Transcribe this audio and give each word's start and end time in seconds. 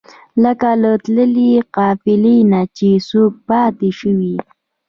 لکه 0.43 0.69
له 0.81 0.91
تللې 1.03 1.53
قافلې 1.75 2.37
نه 2.51 2.61
چې 2.77 2.89
څوک 3.09 3.31
پاتې 3.47 3.89
شوی 3.99 4.15
وي. 4.35 4.37